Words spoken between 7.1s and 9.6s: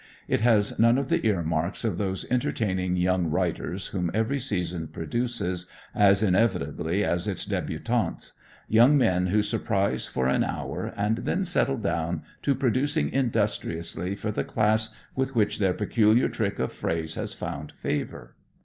its debutantes, young men who